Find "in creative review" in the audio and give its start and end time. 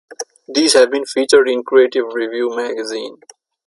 1.47-2.49